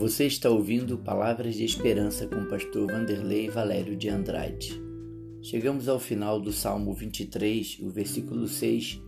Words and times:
Você 0.00 0.24
está 0.24 0.48
ouvindo 0.48 0.96
Palavras 0.96 1.56
de 1.56 1.62
Esperança 1.62 2.26
com 2.26 2.36
o 2.36 2.46
pastor 2.46 2.90
Vanderlei 2.90 3.50
Valério 3.50 3.94
de 3.94 4.08
Andrade. 4.08 4.80
Chegamos 5.42 5.90
ao 5.90 6.00
final 6.00 6.40
do 6.40 6.54
Salmo 6.54 6.94
23, 6.94 7.80
o 7.82 7.90
versículo 7.90 8.48
6. 8.48 8.98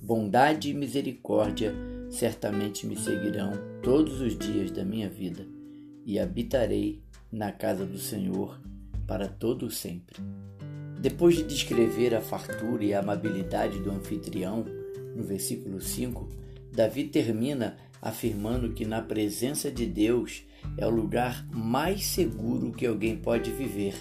Bondade 0.00 0.70
e 0.70 0.72
misericórdia 0.72 1.74
certamente 2.10 2.86
me 2.86 2.96
seguirão 2.96 3.54
todos 3.82 4.20
os 4.20 4.38
dias 4.38 4.70
da 4.70 4.84
minha 4.84 5.10
vida, 5.10 5.48
e 6.06 6.16
habitarei 6.20 7.02
na 7.32 7.50
casa 7.50 7.84
do 7.84 7.98
Senhor 7.98 8.60
para 9.08 9.26
todo 9.26 9.68
sempre. 9.68 10.22
Depois 11.00 11.34
de 11.34 11.42
descrever 11.42 12.14
a 12.14 12.20
fartura 12.20 12.84
e 12.84 12.94
a 12.94 13.00
amabilidade 13.00 13.80
do 13.80 13.90
anfitrião, 13.90 14.64
no 15.16 15.24
versículo 15.24 15.80
5, 15.80 16.28
Davi 16.72 17.02
termina 17.02 17.76
afirmando 18.04 18.74
que 18.74 18.84
na 18.84 19.00
presença 19.00 19.70
de 19.70 19.86
Deus 19.86 20.42
é 20.76 20.86
o 20.86 20.90
lugar 20.90 21.48
mais 21.50 22.04
seguro 22.04 22.70
que 22.70 22.86
alguém 22.86 23.16
pode 23.16 23.50
viver. 23.50 23.94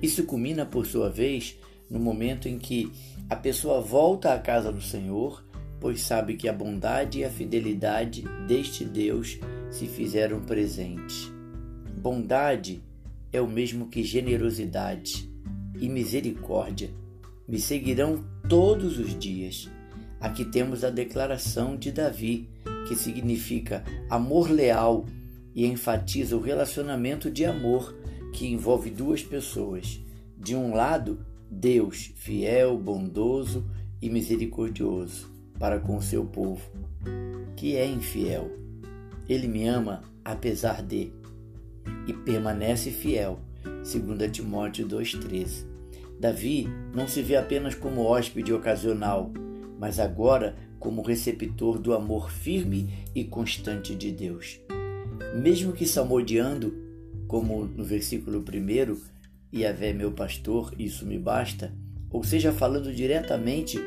Isso 0.00 0.22
culmina, 0.22 0.64
por 0.64 0.86
sua 0.86 1.10
vez, 1.10 1.58
no 1.90 1.98
momento 1.98 2.48
em 2.48 2.56
que 2.56 2.92
a 3.28 3.34
pessoa 3.34 3.80
volta 3.80 4.32
à 4.32 4.38
casa 4.38 4.70
do 4.70 4.80
Senhor, 4.80 5.44
pois 5.80 6.00
sabe 6.00 6.34
que 6.34 6.48
a 6.48 6.52
bondade 6.52 7.18
e 7.18 7.24
a 7.24 7.30
fidelidade 7.30 8.22
deste 8.46 8.84
Deus 8.84 9.36
se 9.68 9.88
fizeram 9.88 10.40
presentes. 10.40 11.28
Bondade 11.96 12.84
é 13.32 13.40
o 13.40 13.48
mesmo 13.48 13.88
que 13.88 14.04
generosidade 14.04 15.28
e 15.80 15.88
misericórdia 15.88 16.90
me 17.48 17.58
seguirão 17.58 18.24
todos 18.48 18.96
os 18.96 19.18
dias. 19.18 19.68
Aqui 20.20 20.44
temos 20.44 20.84
a 20.84 20.90
declaração 20.90 21.76
de 21.76 21.90
Davi, 21.90 22.48
que 22.86 22.94
significa 22.94 23.84
amor 24.08 24.50
leal 24.50 25.06
e 25.54 25.66
enfatiza 25.66 26.36
o 26.36 26.40
relacionamento 26.40 27.30
de 27.30 27.44
amor 27.44 27.94
que 28.32 28.46
envolve 28.46 28.90
duas 28.90 29.22
pessoas. 29.22 30.00
De 30.36 30.54
um 30.56 30.74
lado, 30.74 31.24
Deus, 31.50 32.12
fiel, 32.16 32.76
bondoso 32.76 33.64
e 34.02 34.10
misericordioso 34.10 35.32
para 35.58 35.78
com 35.78 36.00
seu 36.00 36.24
povo, 36.24 36.68
que 37.56 37.76
é 37.76 37.86
infiel. 37.86 38.50
Ele 39.28 39.48
me 39.48 39.66
ama 39.66 40.02
apesar 40.24 40.82
de 40.82 41.12
e 42.06 42.12
permanece 42.12 42.90
fiel, 42.90 43.38
segundo 43.82 44.28
Timóteo 44.28 44.86
2:13. 44.86 45.64
Davi 46.18 46.68
não 46.94 47.06
se 47.06 47.22
vê 47.22 47.36
apenas 47.36 47.74
como 47.74 48.02
hóspede 48.02 48.52
ocasional, 48.52 49.32
mas 49.84 50.00
agora 50.00 50.56
como 50.78 51.02
receptor 51.02 51.78
do 51.78 51.92
amor 51.92 52.30
firme 52.30 52.88
e 53.14 53.22
constante 53.22 53.94
de 53.94 54.10
Deus. 54.10 54.58
Mesmo 55.34 55.74
que 55.74 55.84
salmodiando, 55.84 56.74
como 57.28 57.66
no 57.66 57.84
versículo 57.84 58.42
1, 58.42 58.96
Yahvé 59.54 59.92
meu 59.92 60.10
pastor, 60.10 60.72
isso 60.78 61.04
me 61.04 61.18
basta, 61.18 61.70
ou 62.10 62.24
seja, 62.24 62.50
falando 62.50 62.94
diretamente 62.94 63.78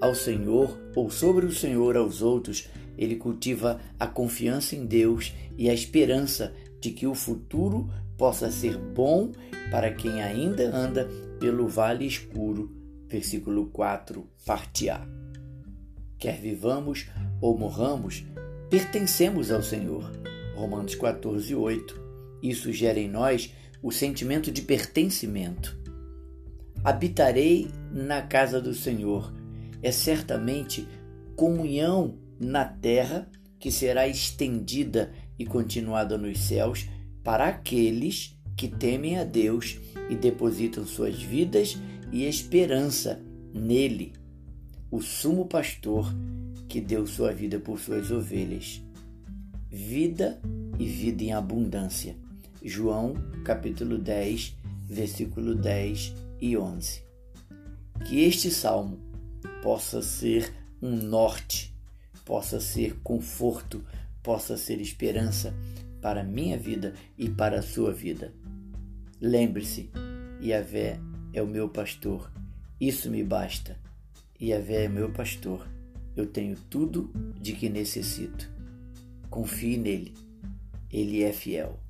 ao 0.00 0.12
Senhor 0.12 0.76
ou 0.96 1.08
sobre 1.08 1.46
o 1.46 1.52
Senhor 1.52 1.96
aos 1.96 2.20
outros, 2.20 2.68
ele 2.98 3.14
cultiva 3.14 3.80
a 3.96 4.08
confiança 4.08 4.74
em 4.74 4.84
Deus 4.84 5.32
e 5.56 5.70
a 5.70 5.72
esperança 5.72 6.52
de 6.80 6.90
que 6.90 7.06
o 7.06 7.14
futuro 7.14 7.88
possa 8.18 8.50
ser 8.50 8.76
bom 8.76 9.30
para 9.70 9.94
quem 9.94 10.20
ainda 10.20 10.76
anda 10.76 11.08
pelo 11.38 11.68
vale 11.68 12.04
escuro. 12.04 12.72
Versículo 13.08 13.66
4, 13.66 14.28
parte 14.44 14.90
A 14.90 15.23
quer 16.18 16.40
vivamos 16.40 17.06
ou 17.40 17.56
morramos, 17.56 18.24
pertencemos 18.70 19.50
ao 19.50 19.62
Senhor. 19.62 20.10
Romanos 20.54 20.94
14, 20.94 21.54
8. 21.54 22.00
Isso 22.42 22.72
gera 22.72 22.98
em 22.98 23.08
nós 23.08 23.52
o 23.82 23.90
sentimento 23.90 24.50
de 24.50 24.62
pertencimento. 24.62 25.76
Habitarei 26.82 27.68
na 27.92 28.22
casa 28.22 28.60
do 28.60 28.74
Senhor. 28.74 29.32
É 29.82 29.92
certamente 29.92 30.88
comunhão 31.36 32.18
na 32.38 32.64
terra 32.64 33.30
que 33.58 33.70
será 33.70 34.06
estendida 34.08 35.12
e 35.38 35.44
continuada 35.44 36.16
nos 36.16 36.38
céus 36.40 36.86
para 37.22 37.46
aqueles 37.46 38.38
que 38.56 38.68
temem 38.68 39.18
a 39.18 39.24
Deus 39.24 39.78
e 40.08 40.14
depositam 40.14 40.86
suas 40.86 41.20
vidas 41.20 41.76
e 42.12 42.24
esperança 42.24 43.20
nele 43.52 44.12
o 44.94 45.02
sumo 45.02 45.44
pastor 45.44 46.06
que 46.68 46.80
deu 46.80 47.04
sua 47.04 47.32
vida 47.32 47.58
por 47.58 47.80
suas 47.80 48.12
ovelhas. 48.12 48.80
Vida 49.68 50.40
e 50.78 50.86
vida 50.86 51.24
em 51.24 51.32
abundância. 51.32 52.14
João 52.62 53.14
capítulo 53.44 53.98
10, 53.98 54.56
versículo 54.84 55.56
10 55.56 56.14
e 56.40 56.56
11. 56.56 57.02
Que 58.06 58.22
este 58.22 58.52
salmo 58.52 59.00
possa 59.64 60.00
ser 60.00 60.54
um 60.80 60.94
norte, 60.94 61.74
possa 62.24 62.60
ser 62.60 62.94
conforto, 63.02 63.84
possa 64.22 64.56
ser 64.56 64.80
esperança 64.80 65.52
para 66.00 66.20
a 66.20 66.24
minha 66.24 66.56
vida 66.56 66.94
e 67.18 67.28
para 67.28 67.58
a 67.58 67.62
sua 67.62 67.92
vida. 67.92 68.32
Lembre-se, 69.20 69.90
Yahvé 70.40 71.00
é 71.32 71.42
o 71.42 71.48
meu 71.48 71.68
pastor, 71.68 72.30
isso 72.80 73.10
me 73.10 73.24
basta. 73.24 73.82
Yahvé 74.44 74.84
é 74.84 74.88
meu 74.88 75.10
pastor. 75.10 75.66
Eu 76.14 76.26
tenho 76.26 76.56
tudo 76.68 77.10
de 77.40 77.54
que 77.54 77.68
necessito. 77.68 78.52
Confie 79.30 79.78
nele. 79.78 80.14
Ele 80.90 81.22
é 81.22 81.32
fiel. 81.32 81.80